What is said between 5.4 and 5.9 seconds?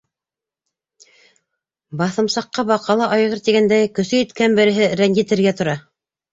тора.